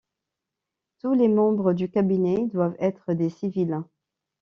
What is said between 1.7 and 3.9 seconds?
du Cabinet doivent être des civils.